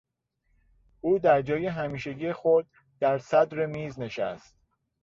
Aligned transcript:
او 1.01 1.19
در 1.19 1.41
جای 1.41 1.65
همیشگی 1.67 2.33
خود 2.33 2.69
در 2.99 3.17
صدر 3.17 3.65
میز 3.65 3.99
نشست. 3.99 4.57